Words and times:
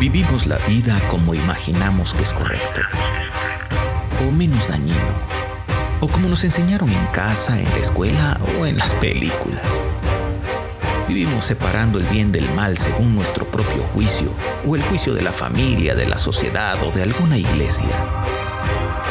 Vivimos 0.00 0.46
la 0.46 0.58
vida 0.66 1.00
como 1.08 1.34
imaginamos 1.34 2.14
que 2.14 2.24
es 2.24 2.34
correcto, 2.34 2.80
o 4.26 4.30
menos 4.32 4.68
dañino, 4.68 4.98
o 6.00 6.08
como 6.08 6.28
nos 6.28 6.44
enseñaron 6.44 6.90
en 6.90 7.06
casa, 7.06 7.58
en 7.58 7.70
la 7.70 7.78
escuela 7.78 8.38
o 8.58 8.66
en 8.66 8.76
las 8.76 8.92
películas. 8.94 9.84
Vivimos 11.08 11.44
separando 11.44 11.98
el 11.98 12.06
bien 12.06 12.32
del 12.32 12.52
mal 12.54 12.76
según 12.76 13.14
nuestro 13.14 13.50
propio 13.50 13.82
juicio, 13.84 14.34
o 14.66 14.74
el 14.74 14.82
juicio 14.82 15.14
de 15.14 15.22
la 15.22 15.32
familia, 15.32 15.94
de 15.94 16.06
la 16.06 16.18
sociedad 16.18 16.82
o 16.82 16.90
de 16.90 17.04
alguna 17.04 17.38
iglesia. 17.38 18.24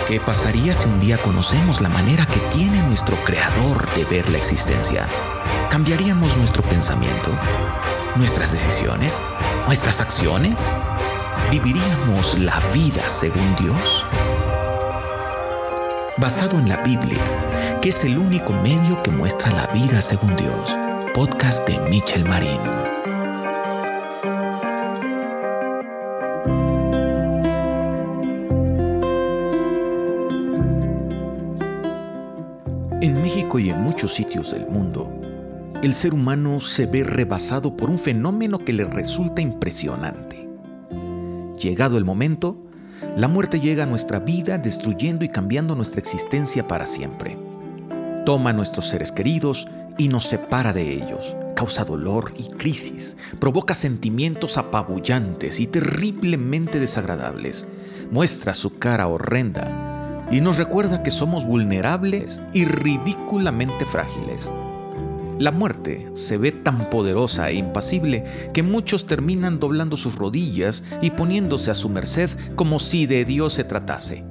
¿Qué 0.08 0.20
pasaría 0.20 0.74
si 0.74 0.90
un 0.90 1.00
día 1.00 1.18
conocemos 1.18 1.80
la 1.80 1.90
manera 1.90 2.26
que 2.26 2.40
tiene 2.56 2.82
nuestro 2.84 3.16
Creador 3.24 3.90
de 3.96 4.04
ver 4.06 4.30
la 4.30 4.38
existencia? 4.38 5.08
¿Cambiaríamos 5.70 6.36
nuestro 6.38 6.62
pensamiento? 6.64 7.32
¿Nuestras 8.16 8.52
decisiones? 8.52 9.26
¿Nuestras 9.66 10.00
acciones? 10.00 10.56
¿Viviríamos 11.50 12.38
la 12.38 12.60
vida 12.72 13.10
según 13.10 13.56
Dios? 13.56 14.06
Basado 16.18 16.60
en 16.60 16.70
la 16.70 16.78
Biblia, 16.84 17.20
que 17.82 17.90
es 17.90 18.04
el 18.04 18.20
único 18.20 18.54
medio 18.54 19.02
que 19.02 19.10
muestra 19.10 19.52
la 19.54 19.66
vida 19.74 20.00
según 20.00 20.36
Dios. 20.36 20.78
Podcast 21.16 21.68
de 21.68 21.80
Michel 21.90 22.24
Marín. 22.26 22.62
En 33.02 33.22
México 33.24 33.58
y 33.58 33.72
en 33.72 33.82
muchos 33.82 34.14
sitios 34.14 34.52
del 34.52 34.68
mundo, 34.68 35.13
el 35.84 35.94
ser 35.94 36.14
humano 36.14 36.62
se 36.62 36.86
ve 36.86 37.04
rebasado 37.04 37.76
por 37.76 37.90
un 37.90 38.00
fenómeno 38.00 38.58
que 38.58 38.72
le 38.72 38.86
resulta 38.86 39.42
impresionante. 39.42 40.48
Llegado 41.60 41.98
el 41.98 42.06
momento, 42.06 42.58
la 43.18 43.28
muerte 43.28 43.60
llega 43.60 43.84
a 43.84 43.86
nuestra 43.86 44.20
vida 44.20 44.58
destruyendo 44.58 45.26
y 45.26 45.30
cambiando 45.30 45.76
nuestra 45.76 46.00
existencia 46.00 46.70
para 46.70 46.88
siempre. 46.88 47.38
Toma 48.26 48.52
a 48.52 48.54
nuestros 48.54 48.88
seres 48.88 49.12
queridos 49.12 49.68
y 49.98 50.08
nos 50.08 50.26
separa 50.26 50.72
de 50.72 50.90
ellos. 50.94 51.36
Causa 51.54 51.84
dolor 51.84 52.34
y 52.38 52.50
crisis. 52.52 53.18
Provoca 53.42 53.76
sentimientos 53.76 54.58
apabullantes 54.58 55.60
y 55.60 55.68
terriblemente 55.68 56.80
desagradables. 56.80 57.68
Muestra 58.10 58.54
su 58.54 58.78
cara 58.78 59.08
horrenda 59.08 60.26
y 60.32 60.40
nos 60.40 60.58
recuerda 60.58 61.04
que 61.04 61.12
somos 61.12 61.46
vulnerables 61.46 62.42
y 62.54 62.64
ridículamente 62.64 63.86
frágiles. 63.86 64.50
La 65.44 65.52
muerte 65.52 66.10
se 66.14 66.38
ve 66.38 66.54
tan 66.54 66.90
poderosa 66.90 67.50
e 67.50 67.56
impasible 67.56 68.24
que 68.54 68.64
muchos 68.64 69.06
terminan 69.06 69.60
doblando 69.60 69.98
sus 69.98 70.16
rodillas 70.16 70.86
y 71.02 71.10
poniéndose 71.10 71.70
a 71.70 71.74
su 71.74 71.90
merced 71.90 72.30
como 72.56 72.80
si 72.80 73.08
de 73.08 73.26
Dios 73.26 73.52
se 73.52 73.66
tratase. 73.66 74.24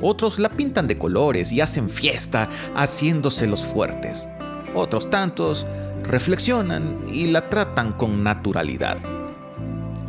Otros 0.00 0.38
la 0.38 0.48
pintan 0.48 0.86
de 0.88 0.96
colores 0.96 1.52
y 1.52 1.60
hacen 1.60 1.90
fiesta 1.90 2.48
haciéndose 2.74 3.46
los 3.46 3.62
fuertes. 3.62 4.26
Otros 4.74 5.10
tantos 5.10 5.66
reflexionan 6.02 7.04
y 7.12 7.26
la 7.26 7.50
tratan 7.50 7.92
con 7.92 8.24
naturalidad. 8.24 8.96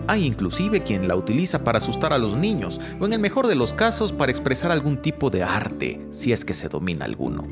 Hay 0.07 0.23
inclusive 0.23 0.83
quien 0.83 1.09
la 1.09 1.17
utiliza 1.17 1.65
para 1.65 1.79
asustar 1.79 2.13
a 2.13 2.17
los 2.17 2.37
niños 2.37 2.79
o 3.01 3.05
en 3.05 3.11
el 3.11 3.19
mejor 3.19 3.47
de 3.47 3.55
los 3.55 3.73
casos 3.73 4.13
para 4.13 4.31
expresar 4.31 4.71
algún 4.71 5.01
tipo 5.01 5.29
de 5.29 5.43
arte, 5.43 6.07
si 6.11 6.31
es 6.31 6.45
que 6.45 6.53
se 6.53 6.69
domina 6.69 7.03
alguno. 7.03 7.45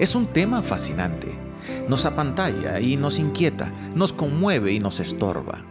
Es 0.00 0.14
un 0.14 0.28
tema 0.28 0.62
fascinante. 0.62 1.28
Nos 1.86 2.06
apantalla 2.06 2.80
y 2.80 2.96
nos 2.96 3.18
inquieta, 3.18 3.70
nos 3.94 4.14
conmueve 4.14 4.72
y 4.72 4.80
nos 4.80 4.98
estorba. 4.98 5.62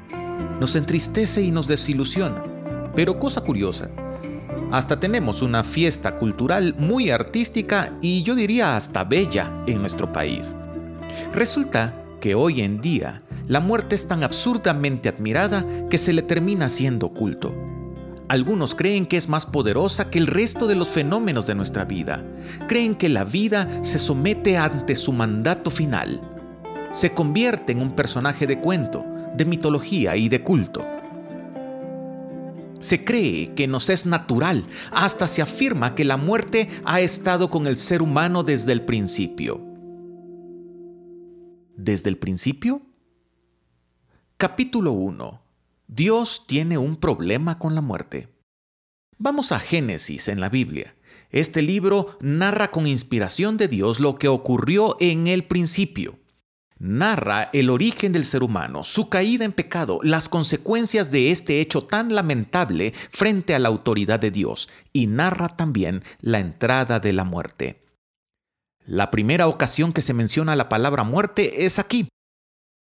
Nos 0.59 0.75
entristece 0.75 1.41
y 1.41 1.49
nos 1.49 1.67
desilusiona. 1.67 2.44
Pero 2.94 3.17
cosa 3.17 3.41
curiosa, 3.41 3.89
hasta 4.71 4.99
tenemos 4.99 5.41
una 5.41 5.63
fiesta 5.63 6.16
cultural 6.16 6.76
muy 6.77 7.09
artística 7.09 7.98
y 8.02 8.21
yo 8.21 8.36
diría 8.36 8.77
hasta 8.77 9.03
bella 9.03 9.52
en 9.65 9.81
nuestro 9.81 10.14
país. 10.14 10.53
Resulta 11.33 11.95
que 12.21 12.36
hoy 12.36 12.61
en 12.61 12.82
día 12.82 13.23
la 13.48 13.61
muerte 13.61 13.95
es 13.95 14.08
tan 14.08 14.23
absurdamente 14.23 15.09
admirada 15.09 15.65
que 15.89 15.98
se 15.98 16.14
le 16.14 16.21
termina 16.21 16.65
haciendo 16.65 17.09
culto. 17.09 17.68
Algunos 18.29 18.75
creen 18.75 19.07
que 19.07 19.17
es 19.17 19.27
más 19.27 19.47
poderosa 19.47 20.11
que 20.11 20.19
el 20.19 20.27
resto 20.27 20.67
de 20.67 20.75
los 20.75 20.89
fenómenos 20.89 21.47
de 21.47 21.55
nuestra 21.55 21.83
vida. 21.83 22.23
Creen 22.67 22.93
que 22.93 23.09
la 23.09 23.23
vida 23.23 23.67
se 23.83 23.97
somete 23.97 24.55
ante 24.55 24.95
su 24.95 25.11
mandato 25.11 25.71
final. 25.71 26.21
Se 26.91 27.11
convierte 27.11 27.71
en 27.71 27.81
un 27.81 27.95
personaje 27.95 28.45
de 28.45 28.59
cuento, 28.59 29.03
de 29.35 29.45
mitología 29.45 30.15
y 30.15 30.29
de 30.29 30.43
culto. 30.43 30.85
Se 32.79 33.03
cree 33.03 33.55
que 33.55 33.67
nos 33.67 33.89
es 33.89 34.05
natural, 34.05 34.63
hasta 34.91 35.25
se 35.25 35.41
afirma 35.41 35.95
que 35.95 36.05
la 36.05 36.17
muerte 36.17 36.69
ha 36.85 37.01
estado 37.01 37.49
con 37.49 37.65
el 37.65 37.77
ser 37.77 38.03
humano 38.03 38.43
desde 38.43 38.73
el 38.73 38.81
principio. 38.81 39.59
¿Desde 41.75 42.09
el 42.09 42.17
principio? 42.19 42.83
Capítulo 44.37 44.91
1. 44.91 45.48
Dios 45.92 46.45
tiene 46.45 46.77
un 46.77 46.98
problema 46.98 47.58
con 47.58 47.73
la 47.73 47.82
muerte. 47.82 48.30
Vamos 49.17 49.52
a 49.52 49.60
Génesis 49.60 50.27
en 50.27 50.39
la 50.39 50.48
Biblia. 50.48 50.95
Este 51.32 51.64
libro 51.64 52.16
narra 52.22 52.70
con 52.70 52.86
inspiración 52.86 53.58
de 53.58 53.67
Dios 53.67 54.00
lo 54.00 54.14
que 54.14 54.27
ocurrió 54.27 54.98
en 55.00 55.26
el 55.26 55.45
principio. 55.45 56.20
Narra 56.77 57.50
el 57.54 57.72
origen 57.72 58.11
del 58.11 58.23
ser 58.23 58.44
humano, 58.44 58.83
su 58.83 59.10
caída 59.10 59.45
en 59.45 59.52
pecado, 59.52 60.00
las 60.04 60.30
consecuencias 60.30 61.10
de 61.10 61.32
este 61.32 61.60
hecho 61.60 61.82
tan 61.82 62.14
lamentable 62.14 62.94
frente 63.10 63.56
a 63.56 63.60
la 63.60 63.70
autoridad 63.70 64.20
de 64.20 64.30
Dios, 64.30 64.70
y 64.94 65.08
narra 65.08 65.48
también 65.48 66.04
la 66.21 66.39
entrada 66.39 67.00
de 67.00 67.14
la 67.14 67.23
muerte. 67.23 67.83
La 68.86 69.10
primera 69.10 69.48
ocasión 69.48 69.92
que 69.92 70.04
se 70.04 70.14
menciona 70.14 70.56
la 70.56 70.70
palabra 70.70 71.04
muerte 71.04 71.66
es 71.66 71.80
aquí, 71.80 72.10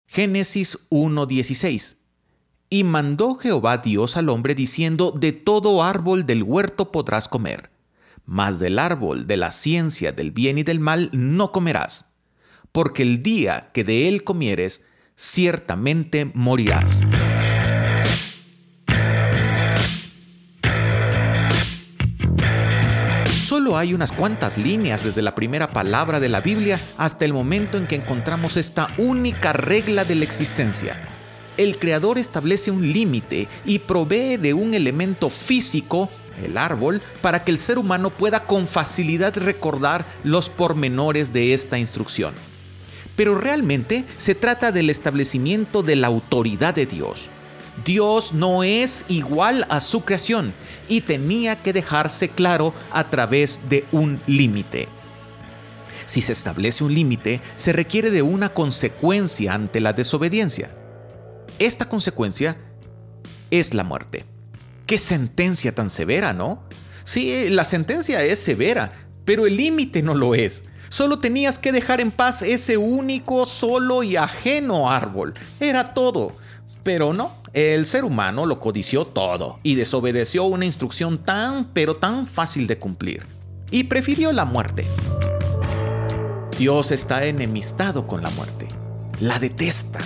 Génesis 0.08 0.90
1.16. 0.90 2.05
Y 2.76 2.84
mandó 2.84 3.36
Jehová 3.36 3.78
Dios 3.78 4.18
al 4.18 4.28
hombre 4.28 4.54
diciendo, 4.54 5.14
de 5.18 5.32
todo 5.32 5.82
árbol 5.82 6.26
del 6.26 6.44
huerto 6.44 6.92
podrás 6.92 7.30
comer, 7.30 7.70
mas 8.26 8.60
del 8.60 8.80
árbol 8.80 9.28
de 9.28 9.38
la 9.38 9.52
ciencia 9.52 10.12
del 10.12 10.34
bien 10.34 10.58
y 10.58 10.64
del 10.64 10.82
mal 10.82 11.10
no 11.14 11.54
comerás, 11.54 12.08
porque 12.74 13.04
el 13.04 13.24
día 13.24 13.70
que 13.74 13.86
de 13.86 14.10
él 14.10 14.26
comieres, 14.26 14.82
ciertamente 15.16 16.30
morirás. 16.34 17.02
Solo 23.42 23.78
hay 23.78 23.94
unas 23.94 24.12
cuantas 24.12 24.58
líneas 24.58 25.06
desde 25.06 25.22
la 25.22 25.34
primera 25.34 25.72
palabra 25.72 26.20
de 26.20 26.28
la 26.28 26.42
Biblia 26.42 26.82
hasta 26.98 27.24
el 27.24 27.32
momento 27.32 27.78
en 27.78 27.88
que 27.88 27.96
encontramos 27.96 28.58
esta 28.58 28.90
única 28.98 29.54
regla 29.54 30.04
de 30.04 30.16
la 30.16 30.26
existencia. 30.26 31.15
El 31.58 31.78
Creador 31.78 32.18
establece 32.18 32.72
un 32.72 32.92
límite 32.92 33.48
y 33.66 33.80
provee 33.80 34.38
de 34.38 34.54
un 34.54 34.74
elemento 34.74 35.30
físico, 35.30 36.10
el 36.44 36.58
árbol, 36.58 37.02
para 37.22 37.44
que 37.44 37.52
el 37.52 37.58
ser 37.58 37.78
humano 37.78 38.10
pueda 38.10 38.46
con 38.46 38.68
facilidad 38.68 39.36
recordar 39.38 40.06
los 40.24 40.50
pormenores 40.50 41.32
de 41.32 41.54
esta 41.54 41.80
instrucción. 41.80 42.34
Pero 43.16 43.36
realmente 43.36 44.04
se 44.18 44.36
trata 44.36 44.72
del 44.72 44.90
establecimiento 44.90 45.82
de 45.84 45.96
la 45.96 46.08
autoridad 46.08 46.76
de 46.76 46.86
Dios. 46.86 47.30
Dios 47.86 48.34
no 48.34 48.64
es 48.64 49.06
igual 49.08 49.66
a 49.70 49.80
su 49.82 50.04
creación 50.04 50.54
y 50.88 51.02
tenía 51.02 51.62
que 51.62 51.74
dejarse 51.74 52.30
claro 52.30 52.74
a 52.92 53.10
través 53.10 53.62
de 53.70 53.86
un 53.92 54.22
límite. 54.28 54.88
Si 56.06 56.22
se 56.22 56.34
establece 56.34 56.84
un 56.84 56.94
límite, 56.94 57.42
se 57.56 57.74
requiere 57.74 58.12
de 58.12 58.22
una 58.22 58.50
consecuencia 58.50 59.54
ante 59.54 59.80
la 59.80 59.94
desobediencia. 59.94 60.72
Esta 61.60 61.88
consecuencia 61.88 62.58
es 63.50 63.74
la 63.74 63.84
muerte. 63.84 64.26
Qué 64.86 64.98
sentencia 64.98 65.74
tan 65.74 65.90
severa, 65.90 66.34
¿no? 66.34 66.64
Sí, 67.04 67.50
la 67.50 67.66
sentencia 67.66 68.24
es 68.24 68.40
severa, 68.40 68.92
pero 69.24 69.46
el 69.46 69.56
límite 69.58 70.02
no 70.02 70.16
lo 70.16 70.36
es. 70.36 70.64
Solo 70.90 71.20
tenías 71.20 71.58
que 71.60 71.72
dejar 71.72 72.02
en 72.02 72.12
paz 72.12 72.42
ese 72.42 72.78
único, 72.78 73.46
solo 73.46 74.04
y 74.04 74.16
ajeno 74.16 74.90
árbol. 74.90 75.34
Era 75.60 75.94
todo. 75.94 76.36
Pero 76.84 77.14
no, 77.14 77.32
el 77.54 77.86
ser 77.86 78.04
humano 78.04 78.46
lo 78.46 78.60
codició 78.60 79.06
todo 79.06 79.60
y 79.64 79.76
desobedeció 79.76 80.44
una 80.44 80.66
instrucción 80.66 81.18
tan 81.18 81.74
pero 81.74 81.96
tan 81.96 82.28
fácil 82.28 82.68
de 82.68 82.78
cumplir. 82.78 83.26
Y 83.72 83.86
prefirió 83.86 84.32
la 84.32 84.46
muerte. 84.46 84.86
Dios 86.58 86.92
está 86.92 87.26
enemistado 87.26 88.08
con 88.08 88.22
la 88.22 88.30
muerte. 88.30 88.68
La 89.20 89.40
detesta. 89.40 90.00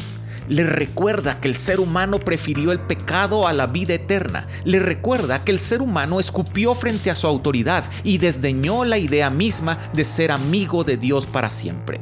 Le 0.50 0.64
recuerda 0.64 1.40
que 1.40 1.48
el 1.48 1.56
ser 1.56 1.80
humano 1.80 2.20
prefirió 2.20 2.72
el 2.72 2.80
pecado 2.80 3.48
a 3.48 3.54
la 3.54 3.68
vida 3.68 3.94
eterna. 3.94 4.48
Le 4.66 4.80
recuerda 4.80 5.44
que 5.44 5.52
el 5.52 5.60
ser 5.60 5.82
humano 5.82 6.20
escupió 6.20 6.74
frente 6.74 7.12
a 7.12 7.16
su 7.16 7.28
autoridad 7.28 7.84
y 8.04 8.18
desdeñó 8.18 8.84
la 8.84 8.98
idea 8.98 9.30
misma 9.30 9.78
de 9.94 10.04
ser 10.04 10.32
amigo 10.32 10.84
de 10.84 10.98
Dios 10.98 11.28
para 11.28 11.52
siempre. 11.52 12.02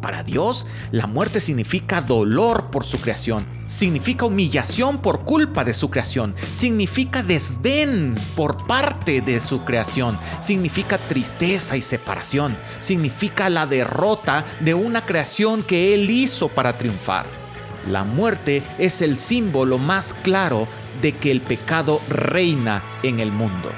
Para 0.00 0.22
Dios, 0.22 0.66
la 0.92 1.06
muerte 1.06 1.40
significa 1.40 2.00
dolor 2.00 2.70
por 2.70 2.86
su 2.86 2.98
creación 2.98 3.54
significa 3.66 4.26
humillación 4.26 4.98
por 4.98 5.24
culpa 5.24 5.64
de 5.64 5.72
su 5.72 5.90
creación, 5.90 6.34
significa 6.50 7.22
desdén 7.22 8.14
por 8.36 8.66
parte 8.66 9.20
de 9.20 9.40
su 9.40 9.64
creación, 9.64 10.18
significa 10.40 10.98
tristeza 10.98 11.76
y 11.76 11.82
separación, 11.82 12.56
significa 12.80 13.48
la 13.48 13.66
derrota 13.66 14.44
de 14.60 14.74
una 14.74 15.04
creación 15.04 15.62
que 15.62 15.94
Él 15.94 16.10
hizo 16.10 16.48
para 16.48 16.76
triunfar. 16.76 17.43
La 17.88 18.04
muerte 18.04 18.62
es 18.78 19.02
el 19.02 19.16
símbolo 19.16 19.78
más 19.78 20.14
claro 20.14 20.66
de 21.02 21.12
que 21.12 21.30
el 21.30 21.40
pecado 21.40 22.00
reina 22.08 22.82
en 23.02 23.20
el 23.20 23.30
mundo. 23.30 23.70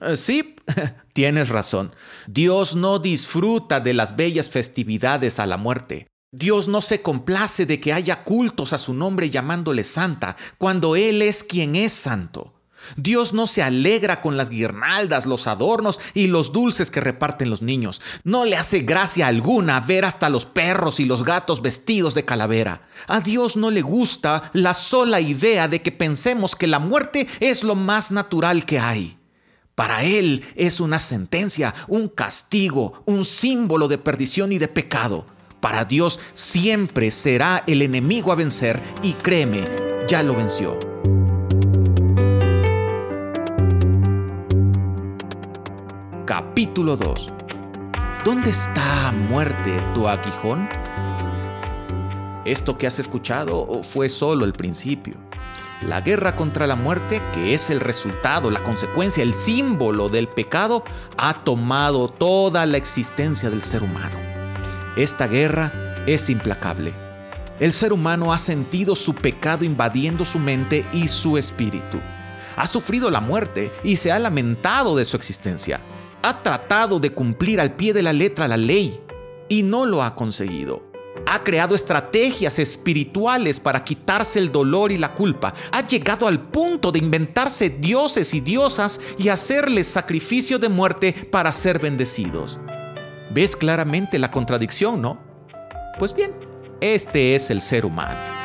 Eh, 0.00 0.16
sí, 0.16 0.56
tienes 1.12 1.48
razón. 1.48 1.94
Dios 2.26 2.74
no 2.74 2.98
disfruta 2.98 3.80
de 3.80 3.94
las 3.94 4.16
bellas 4.16 4.50
festividades 4.50 5.38
a 5.38 5.46
la 5.46 5.56
muerte. 5.56 6.08
Dios 6.30 6.68
no 6.68 6.82
se 6.82 7.00
complace 7.00 7.64
de 7.66 7.80
que 7.80 7.92
haya 7.92 8.22
cultos 8.24 8.72
a 8.72 8.78
su 8.78 8.92
nombre 8.92 9.30
llamándole 9.30 9.82
santa, 9.84 10.36
cuando 10.58 10.94
Él 10.94 11.22
es 11.22 11.42
quien 11.42 11.74
es 11.74 11.92
santo. 11.92 12.57
Dios 12.96 13.32
no 13.32 13.46
se 13.46 13.62
alegra 13.62 14.20
con 14.20 14.36
las 14.36 14.50
guirnaldas, 14.50 15.26
los 15.26 15.46
adornos 15.46 16.00
y 16.14 16.28
los 16.28 16.52
dulces 16.52 16.90
que 16.90 17.00
reparten 17.00 17.50
los 17.50 17.62
niños. 17.62 18.00
No 18.24 18.44
le 18.44 18.56
hace 18.56 18.80
gracia 18.80 19.26
alguna 19.26 19.80
ver 19.80 20.04
hasta 20.04 20.30
los 20.30 20.46
perros 20.46 21.00
y 21.00 21.04
los 21.04 21.24
gatos 21.24 21.62
vestidos 21.62 22.14
de 22.14 22.24
calavera. 22.24 22.82
A 23.06 23.20
Dios 23.20 23.56
no 23.56 23.70
le 23.70 23.82
gusta 23.82 24.50
la 24.52 24.74
sola 24.74 25.20
idea 25.20 25.68
de 25.68 25.82
que 25.82 25.92
pensemos 25.92 26.56
que 26.56 26.66
la 26.66 26.78
muerte 26.78 27.28
es 27.40 27.64
lo 27.64 27.74
más 27.74 28.12
natural 28.12 28.64
que 28.64 28.78
hay. 28.78 29.18
Para 29.74 30.02
Él 30.02 30.44
es 30.56 30.80
una 30.80 30.98
sentencia, 30.98 31.72
un 31.86 32.08
castigo, 32.08 33.04
un 33.06 33.24
símbolo 33.24 33.86
de 33.86 33.98
perdición 33.98 34.50
y 34.52 34.58
de 34.58 34.66
pecado. 34.66 35.24
Para 35.60 35.84
Dios 35.84 36.18
siempre 36.34 37.10
será 37.12 37.62
el 37.66 37.82
enemigo 37.82 38.32
a 38.32 38.36
vencer 38.36 38.80
y 39.02 39.12
créeme, 39.12 39.64
ya 40.08 40.22
lo 40.22 40.34
venció. 40.34 40.87
Capítulo 46.28 46.94
2 46.94 47.32
¿Dónde 48.22 48.50
está 48.50 49.14
muerte 49.30 49.82
tu 49.94 50.06
aguijón? 50.06 50.68
Esto 52.44 52.76
que 52.76 52.86
has 52.86 52.98
escuchado 52.98 53.82
fue 53.82 54.10
solo 54.10 54.44
el 54.44 54.52
principio. 54.52 55.14
La 55.80 56.02
guerra 56.02 56.36
contra 56.36 56.66
la 56.66 56.76
muerte, 56.76 57.22
que 57.32 57.54
es 57.54 57.70
el 57.70 57.80
resultado, 57.80 58.50
la 58.50 58.62
consecuencia, 58.62 59.22
el 59.22 59.32
símbolo 59.32 60.10
del 60.10 60.28
pecado, 60.28 60.84
ha 61.16 61.32
tomado 61.44 62.10
toda 62.10 62.66
la 62.66 62.76
existencia 62.76 63.48
del 63.48 63.62
ser 63.62 63.82
humano. 63.82 64.18
Esta 64.98 65.28
guerra 65.28 65.72
es 66.06 66.28
implacable. 66.28 66.92
El 67.58 67.72
ser 67.72 67.90
humano 67.90 68.34
ha 68.34 68.38
sentido 68.38 68.96
su 68.96 69.14
pecado 69.14 69.64
invadiendo 69.64 70.26
su 70.26 70.38
mente 70.38 70.84
y 70.92 71.08
su 71.08 71.38
espíritu. 71.38 71.98
Ha 72.54 72.66
sufrido 72.66 73.10
la 73.10 73.22
muerte 73.22 73.72
y 73.82 73.96
se 73.96 74.12
ha 74.12 74.18
lamentado 74.18 74.94
de 74.94 75.06
su 75.06 75.16
existencia. 75.16 75.80
Ha 76.22 76.42
tratado 76.42 76.98
de 76.98 77.10
cumplir 77.10 77.60
al 77.60 77.74
pie 77.76 77.92
de 77.92 78.02
la 78.02 78.12
letra 78.12 78.48
la 78.48 78.56
ley 78.56 79.00
y 79.48 79.62
no 79.62 79.86
lo 79.86 80.02
ha 80.02 80.14
conseguido. 80.14 80.82
Ha 81.26 81.44
creado 81.44 81.74
estrategias 81.74 82.58
espirituales 82.58 83.60
para 83.60 83.84
quitarse 83.84 84.38
el 84.38 84.50
dolor 84.50 84.92
y 84.92 84.98
la 84.98 85.14
culpa. 85.14 85.54
Ha 85.72 85.86
llegado 85.86 86.26
al 86.26 86.40
punto 86.40 86.90
de 86.90 86.98
inventarse 86.98 87.70
dioses 87.70 88.32
y 88.34 88.40
diosas 88.40 89.00
y 89.18 89.28
hacerles 89.28 89.86
sacrificio 89.86 90.58
de 90.58 90.68
muerte 90.68 91.12
para 91.30 91.52
ser 91.52 91.78
bendecidos. 91.78 92.58
¿Ves 93.30 93.56
claramente 93.56 94.18
la 94.18 94.30
contradicción, 94.30 95.02
no? 95.02 95.18
Pues 95.98 96.14
bien, 96.14 96.32
este 96.80 97.34
es 97.34 97.50
el 97.50 97.60
ser 97.60 97.84
humano. 97.84 98.37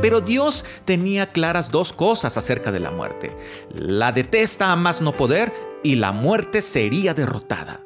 Pero 0.00 0.20
Dios 0.20 0.64
tenía 0.84 1.32
claras 1.32 1.70
dos 1.70 1.92
cosas 1.92 2.36
acerca 2.36 2.72
de 2.72 2.80
la 2.80 2.90
muerte. 2.90 3.36
La 3.74 4.12
detesta 4.12 4.72
a 4.72 4.76
más 4.76 5.00
no 5.02 5.12
poder 5.12 5.52
y 5.82 5.96
la 5.96 6.12
muerte 6.12 6.62
sería 6.62 7.14
derrotada. 7.14 7.84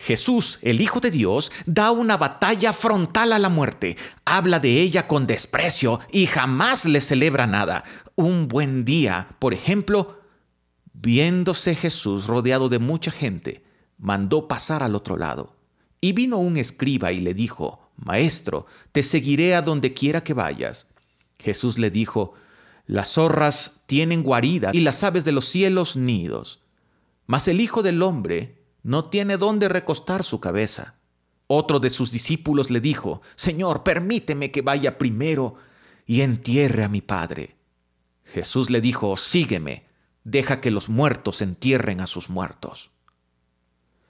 Jesús, 0.00 0.58
el 0.62 0.80
Hijo 0.80 1.00
de 1.00 1.10
Dios, 1.10 1.50
da 1.66 1.90
una 1.90 2.16
batalla 2.16 2.72
frontal 2.72 3.32
a 3.32 3.38
la 3.38 3.48
muerte, 3.48 3.96
habla 4.24 4.60
de 4.60 4.80
ella 4.80 5.08
con 5.08 5.26
desprecio 5.26 6.00
y 6.12 6.26
jamás 6.26 6.84
le 6.84 7.00
celebra 7.00 7.46
nada. 7.46 7.84
Un 8.14 8.46
buen 8.46 8.84
día, 8.84 9.28
por 9.40 9.54
ejemplo, 9.54 10.18
Viéndose 11.00 11.76
Jesús 11.76 12.26
rodeado 12.26 12.68
de 12.68 12.80
mucha 12.80 13.12
gente, 13.12 13.62
mandó 13.98 14.48
pasar 14.48 14.82
al 14.82 14.96
otro 14.96 15.16
lado. 15.16 15.56
Y 16.00 16.12
vino 16.12 16.38
un 16.38 16.56
escriba 16.56 17.12
y 17.12 17.20
le 17.20 17.34
dijo, 17.34 17.87
Maestro, 17.98 18.66
te 18.92 19.02
seguiré 19.02 19.54
a 19.54 19.62
donde 19.62 19.92
quiera 19.92 20.22
que 20.22 20.34
vayas. 20.34 20.86
Jesús 21.38 21.78
le 21.78 21.90
dijo, 21.90 22.34
Las 22.86 23.12
zorras 23.12 23.82
tienen 23.86 24.22
guarida 24.22 24.70
y 24.72 24.80
las 24.80 25.04
aves 25.04 25.24
de 25.24 25.32
los 25.32 25.44
cielos 25.44 25.96
nidos, 25.96 26.62
mas 27.26 27.48
el 27.48 27.60
Hijo 27.60 27.82
del 27.82 28.02
Hombre 28.02 28.62
no 28.82 29.04
tiene 29.04 29.36
dónde 29.36 29.68
recostar 29.68 30.24
su 30.24 30.40
cabeza. 30.40 30.94
Otro 31.46 31.80
de 31.80 31.90
sus 31.90 32.10
discípulos 32.10 32.70
le 32.70 32.80
dijo, 32.80 33.22
Señor, 33.34 33.82
permíteme 33.82 34.50
que 34.50 34.62
vaya 34.62 34.98
primero 34.98 35.56
y 36.06 36.20
entierre 36.20 36.84
a 36.84 36.88
mi 36.88 37.00
Padre. 37.00 37.56
Jesús 38.24 38.70
le 38.70 38.80
dijo, 38.80 39.16
Sígueme 39.16 39.88
deja 40.24 40.60
que 40.60 40.70
los 40.70 40.88
muertos 40.88 41.40
entierren 41.40 42.00
a 42.00 42.06
sus 42.06 42.28
muertos. 42.28 42.90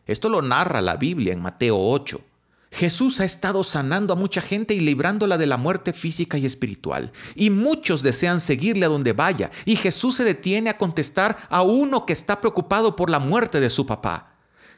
Esto 0.07 0.29
lo 0.29 0.43
narra 0.43 0.81
la 0.81 0.97
Biblia 0.97 1.33
en 1.33 1.41
Mateo 1.41 1.79
8. 1.79 2.21
Jesús 2.71 3.21
ha 3.21 3.25
estado 3.25 3.65
sanando 3.65 4.13
a 4.13 4.17
mucha 4.17 4.41
gente 4.41 4.75
y 4.75 4.81
librándola 4.81 5.39
de 5.39 5.47
la 5.47 5.57
muerte 5.57 5.93
física 5.93 6.39
y 6.39 6.47
espiritual. 6.47 7.13
Y 7.35 7.51
muchos 7.51 8.03
desean 8.03 8.41
seguirle 8.41 8.87
a 8.87 8.91
donde 8.91 9.13
vaya. 9.13 9.51
Y 9.65 9.77
Jesús 9.77 10.17
se 10.17 10.25
detiene 10.25 10.71
a 10.71 10.79
contestar 10.79 11.39
a 11.49 11.63
uno 11.63 12.07
que 12.07 12.13
está 12.13 12.41
preocupado 12.41 12.95
por 12.95 13.11
la 13.11 13.19
muerte 13.19 13.61
de 13.61 13.71
su 13.71 13.87
papá. 13.87 14.35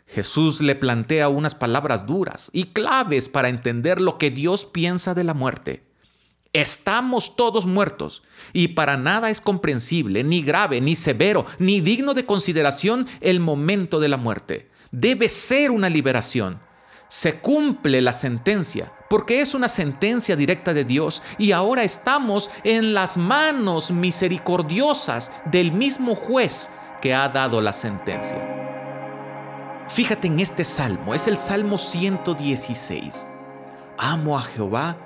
Jesús 0.07 0.61
le 0.61 0.75
plantea 0.75 1.29
unas 1.29 1.55
palabras 1.55 2.07
duras 2.07 2.51
y 2.53 2.65
claves 2.65 3.29
para 3.29 3.49
entender 3.49 4.01
lo 4.01 4.19
que 4.19 4.31
Dios 4.31 4.65
piensa 4.65 5.15
de 5.15 5.25
la 5.25 5.35
muerte. 5.35 5.85
Estamos 6.53 7.37
todos 7.37 7.67
muertos 7.67 8.23
y 8.53 8.69
para 8.69 8.97
nada 8.97 9.31
es 9.31 9.41
comprensible, 9.41 10.25
ni 10.25 10.43
grave, 10.43 10.81
ni 10.81 10.97
severo, 10.97 11.47
ni 11.61 11.81
digno 11.81 12.13
de 12.13 12.27
consideración 12.27 13.07
el 13.21 13.39
momento 13.39 14.01
de 14.01 14.09
la 14.09 14.17
muerte. 14.17 14.69
Debe 14.91 15.29
ser 15.29 15.71
una 15.71 15.89
liberación. 15.89 16.61
Se 17.11 17.41
cumple 17.41 18.01
la 18.01 18.12
sentencia, 18.12 18.93
porque 19.09 19.40
es 19.40 19.55
una 19.55 19.69
sentencia 19.69 20.37
directa 20.37 20.73
de 20.73 20.85
Dios 20.85 21.25
y 21.38 21.50
ahora 21.50 21.83
estamos 21.83 22.50
en 22.62 22.95
las 22.95 23.17
manos 23.17 23.90
misericordiosas 23.90 25.33
del 25.50 25.73
mismo 25.73 26.14
juez 26.14 26.71
que 27.02 27.12
ha 27.12 27.29
dado 27.29 27.61
la 27.61 27.73
sentencia. 27.73 28.38
Fíjate 29.88 30.29
en 30.29 30.38
este 30.38 30.62
salmo, 30.64 31.12
es 31.12 31.26
el 31.26 31.37
Salmo 31.37 31.79
116. 31.79 33.26
Amo 33.99 34.38
a 34.38 34.43
Jehová 34.43 34.97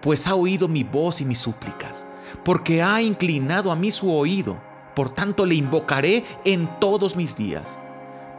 pues 0.00 0.26
ha 0.26 0.34
oído 0.34 0.66
mi 0.66 0.82
voz 0.82 1.20
y 1.20 1.24
mis 1.24 1.38
súplicas, 1.38 2.06
porque 2.44 2.82
ha 2.82 3.00
inclinado 3.00 3.70
a 3.70 3.76
mí 3.76 3.92
su 3.92 4.12
oído, 4.12 4.60
por 4.96 5.14
tanto 5.14 5.46
le 5.46 5.54
invocaré 5.54 6.24
en 6.44 6.68
todos 6.80 7.14
mis 7.14 7.36
días. 7.36 7.78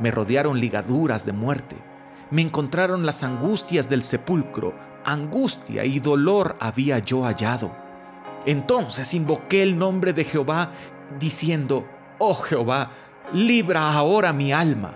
Me 0.02 0.12
rodearon 0.12 0.60
ligaduras 0.60 1.26
de 1.26 1.32
muerte, 1.32 1.78
me 2.34 2.42
encontraron 2.42 3.06
las 3.06 3.24
angustias 3.24 3.88
del 3.88 4.02
sepulcro, 4.02 4.74
angustia 5.06 5.86
y 5.86 6.00
dolor 6.00 6.56
había 6.60 6.98
yo 6.98 7.22
hallado. 7.26 7.72
Entonces 8.48 9.14
invoqué 9.14 9.62
el 9.62 9.78
nombre 9.78 10.14
de 10.14 10.24
Jehová, 10.24 10.72
diciendo, 11.20 11.88
Oh 12.18 12.34
Jehová, 12.34 12.90
libra 13.34 13.94
ahora 13.94 14.34
mi 14.34 14.52
alma. 14.52 14.96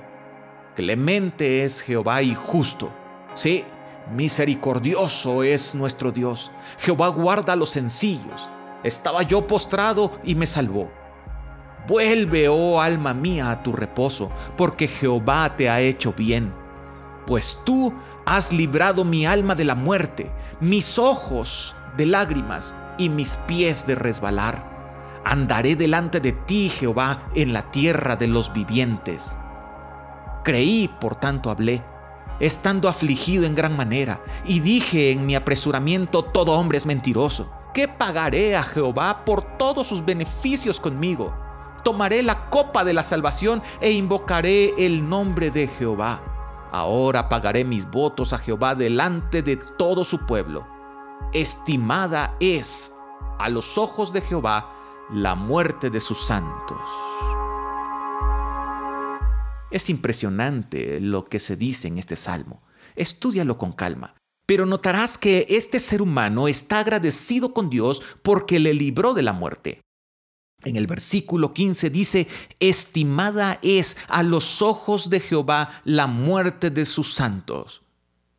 Clemente 0.75 1.63
es 1.63 1.81
Jehová 1.81 2.23
y 2.23 2.33
justo. 2.33 2.91
Sí, 3.35 3.63
Misericordioso 4.11 5.43
es 5.43 5.75
nuestro 5.75 6.11
Dios. 6.11 6.51
Jehová 6.79 7.09
guarda 7.09 7.55
los 7.55 7.69
sencillos. 7.69 8.49
Estaba 8.83 9.21
yo 9.21 9.45
postrado 9.45 10.11
y 10.23 10.33
me 10.33 10.47
salvó. 10.47 10.89
Vuelve, 11.87 12.49
oh 12.49 12.81
alma 12.81 13.13
mía, 13.13 13.51
a 13.51 13.61
tu 13.61 13.73
reposo, 13.73 14.31
porque 14.57 14.87
Jehová 14.87 15.55
te 15.55 15.69
ha 15.69 15.81
hecho 15.81 16.13
bien. 16.13 16.65
Pues 17.27 17.59
tú 17.63 17.93
has 18.25 18.51
librado 18.51 19.05
mi 19.05 19.27
alma 19.27 19.53
de 19.53 19.65
la 19.65 19.75
muerte, 19.75 20.31
mis 20.59 20.97
ojos 20.97 21.75
de 21.95 22.07
lágrimas 22.07 22.75
y 22.97 23.09
mis 23.09 23.35
pies 23.45 23.85
de 23.85 23.93
resbalar. 23.93 25.21
Andaré 25.23 25.75
delante 25.75 26.19
de 26.19 26.31
ti, 26.31 26.69
Jehová, 26.69 27.29
en 27.35 27.53
la 27.53 27.69
tierra 27.69 28.15
de 28.15 28.27
los 28.27 28.51
vivientes. 28.51 29.37
Creí, 30.43 30.89
por 30.99 31.15
tanto 31.15 31.51
hablé 31.51 31.83
estando 32.39 32.87
afligido 32.87 33.45
en 33.45 33.55
gran 33.55 33.75
manera, 33.75 34.21
y 34.45 34.59
dije 34.59 35.11
en 35.11 35.25
mi 35.25 35.35
apresuramiento, 35.35 36.23
todo 36.23 36.53
hombre 36.53 36.77
es 36.77 36.85
mentiroso. 36.85 37.51
¿Qué 37.73 37.87
pagaré 37.87 38.55
a 38.55 38.63
Jehová 38.63 39.23
por 39.25 39.57
todos 39.57 39.87
sus 39.87 40.03
beneficios 40.05 40.79
conmigo? 40.79 41.33
Tomaré 41.83 42.23
la 42.23 42.49
copa 42.49 42.83
de 42.83 42.93
la 42.93 43.03
salvación 43.03 43.61
e 43.81 43.91
invocaré 43.91 44.73
el 44.77 45.07
nombre 45.07 45.51
de 45.51 45.67
Jehová. 45.67 46.21
Ahora 46.71 47.29
pagaré 47.29 47.63
mis 47.63 47.89
votos 47.89 48.33
a 48.33 48.37
Jehová 48.37 48.75
delante 48.75 49.41
de 49.41 49.57
todo 49.57 50.03
su 50.03 50.25
pueblo. 50.25 50.67
Estimada 51.33 52.35
es 52.39 52.93
a 53.39 53.49
los 53.49 53.77
ojos 53.77 54.13
de 54.13 54.21
Jehová 54.21 54.73
la 55.11 55.35
muerte 55.35 55.89
de 55.89 55.99
sus 55.99 56.25
santos. 56.25 56.79
Es 59.71 59.89
impresionante 59.89 60.99
lo 60.99 61.25
que 61.25 61.39
se 61.39 61.55
dice 61.55 61.87
en 61.87 61.97
este 61.97 62.15
salmo. 62.15 62.61
Estúdialo 62.95 63.57
con 63.57 63.73
calma. 63.73 64.15
Pero 64.45 64.65
notarás 64.65 65.17
que 65.17 65.45
este 65.49 65.79
ser 65.79 66.01
humano 66.01 66.47
está 66.47 66.79
agradecido 66.79 67.53
con 67.53 67.69
Dios 67.69 68.01
porque 68.23 68.59
le 68.59 68.73
libró 68.73 69.13
de 69.13 69.23
la 69.23 69.33
muerte. 69.33 69.81
En 70.63 70.75
el 70.75 70.87
versículo 70.87 71.53
15 71.53 71.89
dice, 71.91 72.27
estimada 72.59 73.59
es 73.61 73.95
a 74.07 74.23
los 74.23 74.61
ojos 74.63 75.09
de 75.09 75.19
Jehová 75.19 75.69
la 75.83 76.07
muerte 76.07 76.71
de 76.71 76.85
sus 76.85 77.13
santos. 77.13 77.83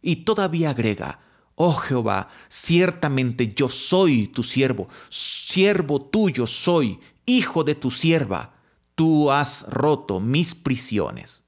Y 0.02 0.16
todavía 0.24 0.70
agrega, 0.70 1.20
oh 1.54 1.74
Jehová, 1.74 2.28
ciertamente 2.48 3.52
yo 3.54 3.68
soy 3.68 4.26
tu 4.26 4.42
siervo, 4.42 4.88
siervo 5.08 6.00
tuyo 6.00 6.46
soy, 6.46 6.98
hijo 7.24 7.62
de 7.62 7.76
tu 7.76 7.90
sierva, 7.92 8.54
tú 8.96 9.30
has 9.30 9.66
roto 9.68 10.18
mis 10.18 10.56
prisiones. 10.56 11.44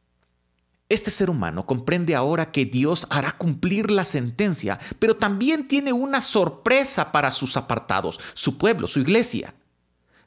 Este 0.88 1.10
ser 1.10 1.30
humano 1.30 1.66
comprende 1.66 2.14
ahora 2.14 2.52
que 2.52 2.64
Dios 2.64 3.08
hará 3.10 3.32
cumplir 3.32 3.90
la 3.90 4.04
sentencia, 4.04 4.78
pero 5.00 5.16
también 5.16 5.66
tiene 5.66 5.92
una 5.92 6.22
sorpresa 6.22 7.10
para 7.10 7.32
sus 7.32 7.56
apartados, 7.56 8.20
su 8.34 8.56
pueblo, 8.56 8.86
su 8.86 9.00
iglesia 9.00 9.54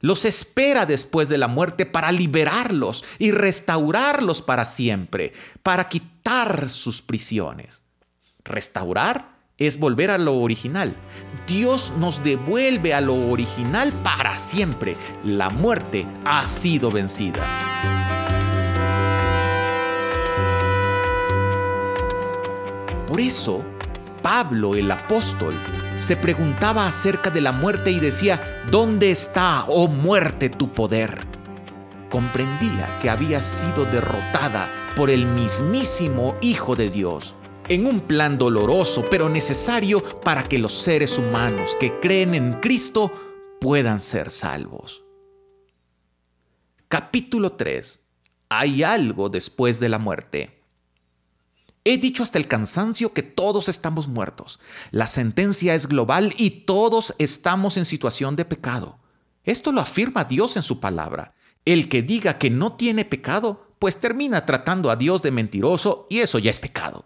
los 0.04 0.26
espera 0.26 0.84
después 0.84 1.30
de 1.30 1.38
la 1.38 1.48
muerte 1.48 1.86
para 1.86 2.12
liberarlos 2.12 3.06
y 3.18 3.30
restaurarlos 3.30 4.42
para 4.42 4.66
siempre, 4.66 5.32
para 5.62 5.88
quitar 5.88 6.68
sus 6.68 7.00
prisiones. 7.00 7.84
Restaurar 8.44 9.38
es 9.56 9.78
volver 9.78 10.10
a 10.10 10.18
lo 10.18 10.36
original. 10.36 10.94
Dios 11.46 11.94
nos 11.98 12.22
devuelve 12.22 12.92
a 12.92 13.00
lo 13.00 13.14
original 13.30 13.94
para 14.02 14.36
siempre. 14.36 14.98
La 15.24 15.48
muerte 15.48 16.06
ha 16.26 16.44
sido 16.44 16.90
vencida. 16.90 17.42
Por 23.06 23.22
eso, 23.22 23.64
Pablo 24.20 24.74
el 24.74 24.90
apóstol 24.90 25.58
se 25.96 26.16
preguntaba 26.16 26.86
acerca 26.86 27.30
de 27.30 27.40
la 27.40 27.52
muerte 27.52 27.90
y 27.90 28.00
decía, 28.00 28.64
¿dónde 28.70 29.10
está, 29.10 29.64
oh 29.68 29.88
muerte, 29.88 30.50
tu 30.50 30.72
poder? 30.72 31.20
Comprendía 32.10 32.98
que 33.00 33.10
había 33.10 33.40
sido 33.40 33.84
derrotada 33.84 34.70
por 34.96 35.10
el 35.10 35.26
mismísimo 35.26 36.36
Hijo 36.40 36.76
de 36.76 36.90
Dios, 36.90 37.34
en 37.68 37.86
un 37.86 38.00
plan 38.00 38.38
doloroso 38.38 39.04
pero 39.10 39.28
necesario 39.28 40.02
para 40.20 40.42
que 40.42 40.58
los 40.58 40.72
seres 40.72 41.18
humanos 41.18 41.76
que 41.78 41.98
creen 42.00 42.34
en 42.34 42.54
Cristo 42.54 43.12
puedan 43.60 44.00
ser 44.00 44.30
salvos. 44.30 45.02
Capítulo 46.88 47.52
3. 47.52 48.00
Hay 48.50 48.82
algo 48.82 49.28
después 49.28 49.80
de 49.80 49.88
la 49.88 49.98
muerte. 49.98 50.63
He 51.86 51.98
dicho 51.98 52.22
hasta 52.22 52.38
el 52.38 52.48
cansancio 52.48 53.12
que 53.12 53.22
todos 53.22 53.68
estamos 53.68 54.08
muertos. 54.08 54.58
La 54.90 55.06
sentencia 55.06 55.74
es 55.74 55.86
global 55.86 56.32
y 56.38 56.50
todos 56.50 57.14
estamos 57.18 57.76
en 57.76 57.84
situación 57.84 58.36
de 58.36 58.46
pecado. 58.46 58.98
Esto 59.44 59.70
lo 59.70 59.82
afirma 59.82 60.24
Dios 60.24 60.56
en 60.56 60.62
su 60.62 60.80
palabra. 60.80 61.34
El 61.66 61.90
que 61.90 62.02
diga 62.02 62.38
que 62.38 62.48
no 62.48 62.72
tiene 62.72 63.04
pecado, 63.04 63.68
pues 63.78 64.00
termina 64.00 64.46
tratando 64.46 64.90
a 64.90 64.96
Dios 64.96 65.20
de 65.22 65.30
mentiroso 65.30 66.06
y 66.08 66.20
eso 66.20 66.38
ya 66.38 66.50
es 66.50 66.58
pecado. 66.58 67.04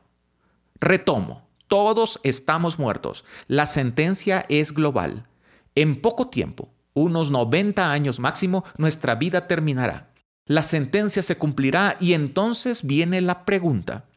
Retomo, 0.81 1.49
todos 1.67 2.21
estamos 2.23 2.79
muertos. 2.79 3.25
La 3.49 3.67
sentencia 3.67 4.47
es 4.49 4.73
global. 4.73 5.27
En 5.75 6.01
poco 6.01 6.29
tiempo, 6.29 6.71
unos 6.95 7.33
90 7.33 7.91
años 7.91 8.21
máximo, 8.21 8.65
nuestra 8.77 9.17
vida 9.17 9.49
terminará. 9.49 10.13
La 10.47 10.63
sentencia 10.63 11.25
se 11.25 11.37
cumplirá 11.37 11.97
y 11.99 12.13
entonces 12.13 12.85
viene 12.85 13.21
la 13.21 13.45
pregunta. 13.45 14.08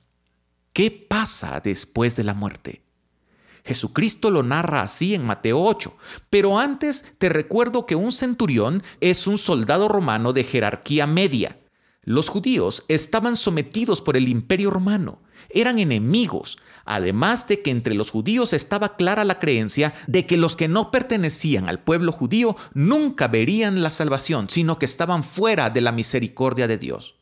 ¿Qué 0.82 0.90
pasa 0.90 1.62
después 1.64 2.16
de 2.16 2.24
la 2.24 2.34
muerte? 2.34 2.82
Jesucristo 3.64 4.32
lo 4.32 4.42
narra 4.42 4.82
así 4.82 5.14
en 5.14 5.24
Mateo 5.24 5.62
8, 5.62 5.96
pero 6.32 6.58
antes 6.58 7.06
te 7.20 7.30
recuerdo 7.30 7.86
que 7.86 7.96
un 7.96 8.12
centurión 8.12 8.82
es 9.00 9.28
un 9.28 9.38
soldado 9.38 9.90
romano 9.90 10.34
de 10.34 10.44
jerarquía 10.44 11.06
media. 11.06 11.60
Los 12.02 12.30
judíos 12.30 12.84
estaban 12.88 13.36
sometidos 13.36 14.02
por 14.02 14.18
el 14.18 14.28
imperio 14.28 14.72
romano, 14.72 15.22
eran 15.52 15.78
enemigos, 15.78 16.58
además 16.84 17.48
de 17.48 17.62
que 17.62 17.70
entre 17.70 17.94
los 17.94 18.10
judíos 18.10 18.52
estaba 18.52 18.96
clara 18.96 19.24
la 19.24 19.38
creencia 19.38 19.94
de 20.08 20.26
que 20.26 20.36
los 20.36 20.56
que 20.56 20.68
no 20.68 20.90
pertenecían 20.90 21.70
al 21.70 21.78
pueblo 21.84 22.12
judío 22.12 22.58
nunca 22.74 23.28
verían 23.28 23.84
la 23.84 23.92
salvación, 23.92 24.50
sino 24.50 24.80
que 24.80 24.86
estaban 24.86 25.24
fuera 25.24 25.70
de 25.70 25.82
la 25.82 25.92
misericordia 25.92 26.68
de 26.68 26.80
Dios. 26.80 27.18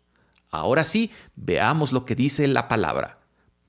Ahora 0.49 0.85
sí, 0.85 1.11
veamos 1.35 1.91
lo 1.91 2.05
que 2.05 2.15
dice 2.15 2.47
la 2.47 2.69
palabra. 2.69 3.18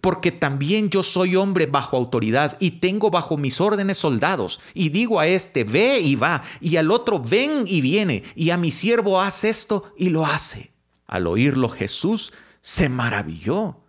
porque 0.00 0.32
también 0.32 0.90
yo 0.90 1.02
soy 1.02 1.36
hombre 1.36 1.66
bajo 1.66 1.96
autoridad 1.96 2.56
y 2.60 2.72
tengo 2.72 3.10
bajo 3.10 3.36
mis 3.36 3.60
órdenes 3.60 3.98
soldados, 3.98 4.60
y 4.74 4.88
digo 4.88 5.20
a 5.20 5.26
este, 5.26 5.64
ve 5.64 6.00
y 6.00 6.16
va, 6.16 6.42
y 6.60 6.76
al 6.76 6.90
otro, 6.90 7.18
ven 7.20 7.64
y 7.66 7.80
viene, 7.80 8.22
y 8.34 8.50
a 8.50 8.56
mi 8.56 8.70
siervo, 8.70 9.20
haz 9.20 9.44
esto 9.44 9.92
y 9.96 10.10
lo 10.10 10.24
hace. 10.24 10.72
Al 11.06 11.26
oírlo 11.26 11.68
Jesús 11.68 12.32
se 12.60 12.88
maravilló 12.88 13.82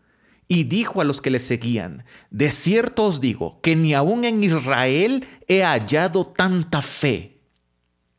y 0.47 0.65
dijo 0.65 1.01
a 1.01 1.05
los 1.05 1.21
que 1.21 1.29
le 1.29 1.39
seguían, 1.39 2.05
de 2.29 2.51
cierto 2.51 3.05
os 3.05 3.21
digo 3.21 3.61
que 3.61 3.75
ni 3.75 3.93
aun 3.93 4.25
en 4.25 4.43
Israel 4.43 5.25
he 5.47 5.63
hallado 5.63 6.27
tanta 6.27 6.81
fe. 6.81 7.41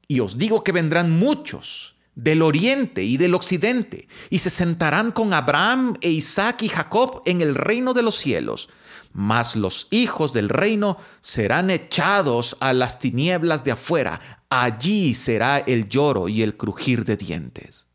Y 0.08 0.20
os 0.20 0.38
digo 0.38 0.64
que 0.64 0.72
vendrán 0.72 1.10
muchos 1.10 1.93
del 2.14 2.42
oriente 2.42 3.02
y 3.02 3.16
del 3.16 3.34
occidente, 3.34 4.08
y 4.30 4.38
se 4.38 4.50
sentarán 4.50 5.12
con 5.12 5.32
Abraham 5.32 5.96
e 6.00 6.10
Isaac 6.10 6.62
y 6.62 6.68
Jacob 6.68 7.22
en 7.26 7.40
el 7.40 7.54
reino 7.54 7.94
de 7.94 8.02
los 8.02 8.16
cielos. 8.16 8.68
Mas 9.12 9.54
los 9.54 9.86
hijos 9.90 10.32
del 10.32 10.48
reino 10.48 10.98
serán 11.20 11.70
echados 11.70 12.56
a 12.60 12.72
las 12.72 12.98
tinieblas 12.98 13.64
de 13.64 13.72
afuera. 13.72 14.20
Allí 14.48 15.14
será 15.14 15.58
el 15.58 15.88
lloro 15.88 16.28
y 16.28 16.42
el 16.42 16.56
crujir 16.56 17.04
de 17.04 17.16
dientes. 17.16 17.88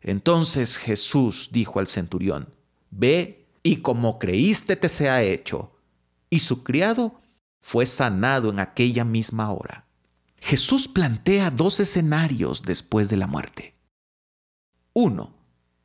Entonces 0.00 0.78
Jesús 0.78 1.50
dijo 1.52 1.80
al 1.80 1.86
centurión, 1.86 2.54
Ve 2.90 3.46
y 3.62 3.76
como 3.76 4.18
creíste 4.18 4.76
te 4.76 4.88
sea 4.88 5.22
hecho. 5.22 5.72
Y 6.30 6.38
su 6.38 6.62
criado 6.62 7.20
fue 7.60 7.86
sanado 7.86 8.50
en 8.50 8.60
aquella 8.60 9.04
misma 9.04 9.52
hora. 9.52 9.84
Jesús 10.40 10.88
plantea 10.88 11.50
dos 11.50 11.80
escenarios 11.80 12.62
después 12.62 13.08
de 13.08 13.16
la 13.16 13.26
muerte. 13.26 13.74
Uno, 14.92 15.34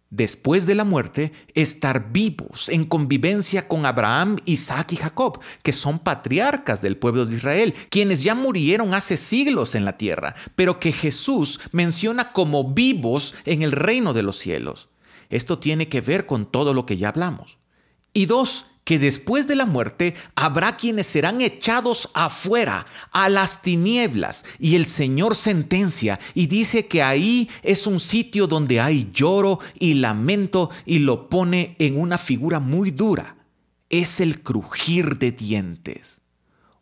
después 0.09 0.65
de 0.65 0.75
la 0.75 0.83
muerte, 0.83 1.33
estar 1.53 2.12
vivos 2.12 2.69
en 2.69 2.85
convivencia 2.85 3.67
con 3.67 3.85
Abraham, 3.85 4.38
Isaac 4.45 4.93
y 4.93 4.95
Jacob, 4.95 5.39
que 5.62 5.74
son 5.74 6.00
patriarcas 6.00 6.81
del 6.81 6.97
pueblo 6.97 7.25
de 7.25 7.35
Israel, 7.35 7.74
quienes 7.89 8.24
ya 8.24 8.33
murieron 8.33 8.93
hace 8.93 9.17
siglos 9.17 9.75
en 9.75 9.85
la 9.85 9.97
tierra, 9.97 10.35
pero 10.55 10.79
que 10.79 10.91
Jesús 10.91 11.59
menciona 11.71 12.31
como 12.31 12.74
vivos 12.74 13.35
en 13.45 13.62
el 13.62 13.74
reino 13.74 14.13
de 14.13 14.24
los 14.24 14.38
cielos. 14.38 14.89
Esto 15.29 15.59
tiene 15.59 15.89
que 15.89 16.01
ver 16.01 16.25
con 16.25 16.50
todo 16.50 16.74
lo 16.74 16.85
que 16.85 16.97
ya 16.97 17.09
hablamos. 17.09 17.57
Y 18.13 18.27
dos, 18.27 18.67
que 18.86 19.00
después 19.00 19.48
de 19.48 19.56
la 19.56 19.65
muerte 19.65 20.13
habrá 20.36 20.77
quienes 20.77 21.08
serán 21.08 21.42
echados 21.42 22.12
afuera, 22.13 22.86
a 23.12 23.27
las 23.30 23.62
tinieblas, 23.62 24.46
y 24.60 24.75
el 24.75 24.86
Señor 24.86 25.36
sentencia 25.36 26.20
y 26.34 26.48
dice 26.48 26.86
que 26.86 27.04
ahí 27.04 27.50
es 27.63 27.88
un 27.88 28.00
sitio 28.00 28.48
donde 28.48 28.80
hay 28.80 29.10
lloro 29.12 29.60
y 29.80 29.96
lamento 29.96 30.70
y 30.86 31.00
lo 31.00 31.30
pone 31.30 31.75
en 31.80 32.00
una 32.00 32.18
figura 32.18 32.60
muy 32.60 32.92
dura. 32.92 33.36
Es 33.89 34.22
el 34.22 34.42
crujir 34.44 35.18
de 35.18 35.32
dientes. 35.32 36.22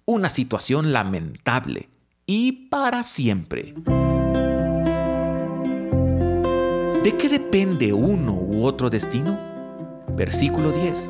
Una 0.05 0.29
situación 0.29 0.91
lamentable 0.91 1.89
y 2.25 2.67
para 2.67 3.03
siempre. 3.03 3.73
¿De 7.03 7.17
qué 7.17 7.29
depende 7.29 7.93
uno 7.93 8.33
u 8.33 8.65
otro 8.65 8.89
destino? 8.89 9.39
Versículo 10.15 10.71
10 10.71 11.09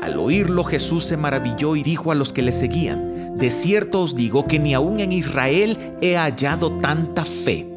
Al 0.00 0.18
oírlo 0.18 0.64
Jesús 0.64 1.04
se 1.04 1.16
maravilló 1.16 1.76
y 1.76 1.82
dijo 1.82 2.10
a 2.10 2.14
los 2.14 2.32
que 2.32 2.42
le 2.42 2.52
seguían, 2.52 3.36
De 3.36 3.50
cierto 3.50 4.00
os 4.00 4.16
digo 4.16 4.46
que 4.46 4.58
ni 4.58 4.74
aún 4.74 5.00
en 5.00 5.12
Israel 5.12 5.78
he 6.00 6.16
hallado 6.16 6.72
tanta 6.78 7.24
fe. 7.24 7.68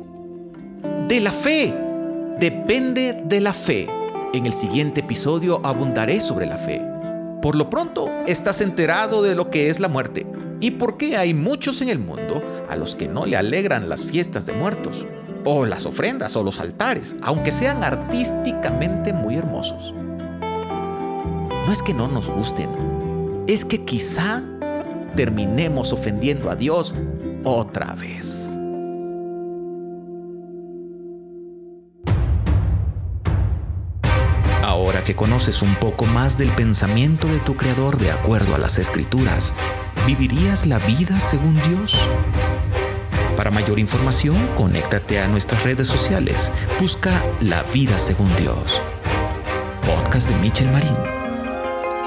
De 1.08 1.20
la 1.20 1.32
fe. 1.32 1.74
Depende 2.39 3.24
de 3.25 3.39
la 3.42 3.53
fe. 3.53 3.88
En 4.34 4.46
el 4.46 4.53
siguiente 4.53 5.01
episodio 5.01 5.62
abundaré 5.63 6.20
sobre 6.20 6.46
la 6.46 6.58
fe. 6.58 6.82
Por 7.42 7.56
lo 7.56 7.70
pronto, 7.70 8.10
estás 8.25 8.62
enterado 8.62 9.22
de 9.22 9.36
lo 9.36 9.50
que 9.50 9.68
es 9.68 9.80
la 9.80 9.89
muerte 9.89 10.25
y 10.63 10.72
por 10.72 10.96
qué 10.96 11.18
hay 11.18 11.34
muchos 11.34 11.82
en 11.82 11.89
el 11.89 12.00
mundo 12.00 12.42
a 12.70 12.77
los 12.77 12.96
que 12.96 13.10
no 13.10 13.25
le 13.25 13.36
alegran 13.36 13.89
las 13.89 14.06
fiestas 14.06 14.46
de 14.46 14.53
muertos, 14.53 15.06
o 15.44 15.65
las 15.65 15.86
ofrendas 15.86 16.38
o 16.38 16.44
los 16.44 16.62
altares, 16.62 17.18
aunque 17.22 17.51
sean 17.51 17.84
artísticamente 17.84 19.12
muy 19.12 19.36
hermosos. 19.36 19.94
No 21.65 21.72
es 21.72 21.82
que 21.82 21.93
no 21.93 22.08
nos 22.08 22.29
gusten, 22.29 22.70
es 23.48 23.63
que 23.63 23.86
quizá 23.86 24.43
terminemos 25.15 25.93
ofendiendo 25.93 26.50
a 26.50 26.55
Dios 26.55 26.96
otra 27.43 27.93
vez. 27.93 28.58
Ahora 34.62 35.03
que 35.03 35.15
conoces 35.15 35.62
un 35.62 35.75
poco 35.75 36.05
más 36.05 36.38
del 36.38 36.53
pensamiento 36.53 37.27
de 37.27 37.39
tu 37.39 37.55
Creador 37.55 37.98
de 37.98 38.12
acuerdo 38.12 38.55
a 38.55 38.58
las 38.58 38.77
Escrituras, 38.77 39.53
¿vivirías 40.05 40.65
la 40.65 40.79
vida 40.79 41.20
según 41.20 41.62
Dios? 41.63 42.10
Para 43.38 43.51
mayor 43.51 43.79
información, 43.79 44.50
conéctate 44.55 45.20
a 45.20 45.27
nuestras 45.27 45.63
redes 45.63 45.88
sociales. 45.88 46.51
Busca 46.79 47.25
La 47.41 47.63
Vida 47.63 47.98
Según 48.00 48.36
Dios. 48.36 48.82
Podcast 49.86 50.29
de 50.29 50.36
Michel 50.36 50.72
Marín. 50.72 51.23